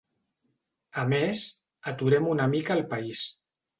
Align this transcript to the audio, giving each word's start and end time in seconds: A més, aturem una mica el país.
A 1.01 1.03
més, 1.11 1.41
aturem 1.93 2.31
una 2.33 2.49
mica 2.55 2.79
el 2.81 2.83
país. 2.95 3.23